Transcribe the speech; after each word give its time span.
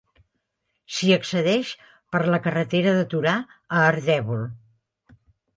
S'hi 0.95 1.11
accedeix 1.17 1.73
per 2.15 2.23
la 2.37 2.41
carretera 2.47 2.97
de 3.01 3.05
Torà 3.13 3.37
a 3.59 3.85
Ardèvol. 3.91 4.45